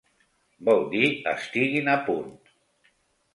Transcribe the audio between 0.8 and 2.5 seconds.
dir “estiguin a punt”.